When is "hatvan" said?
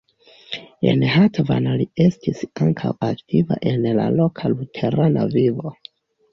1.15-1.67